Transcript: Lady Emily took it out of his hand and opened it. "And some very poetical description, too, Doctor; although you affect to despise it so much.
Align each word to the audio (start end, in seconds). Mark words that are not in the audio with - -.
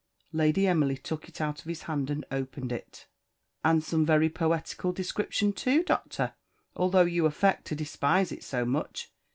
Lady 0.33 0.65
Emily 0.65 0.97
took 0.97 1.29
it 1.29 1.39
out 1.39 1.59
of 1.59 1.65
his 1.65 1.83
hand 1.83 2.09
and 2.09 2.25
opened 2.31 2.71
it. 2.71 3.05
"And 3.63 3.83
some 3.83 4.03
very 4.03 4.31
poetical 4.31 4.91
description, 4.91 5.53
too, 5.53 5.83
Doctor; 5.83 6.33
although 6.75 7.03
you 7.03 7.27
affect 7.27 7.65
to 7.65 7.75
despise 7.75 8.31
it 8.31 8.43
so 8.43 8.65
much. 8.65 9.11